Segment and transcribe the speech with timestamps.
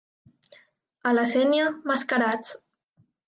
[1.09, 2.57] A la Sénia, mascarats.